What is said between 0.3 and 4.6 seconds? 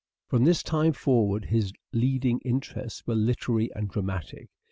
this time forward his leading interests were literary and dramatic.